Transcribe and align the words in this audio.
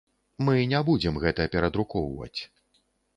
Мы 0.45 0.53
не 0.71 0.79
будзем 0.87 1.19
гэта 1.23 1.45
перадрукоўваць. 1.57 2.39